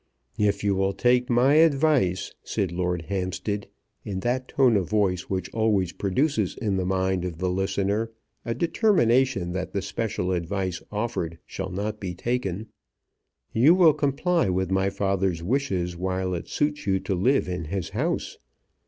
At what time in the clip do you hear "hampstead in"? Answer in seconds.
3.03-4.21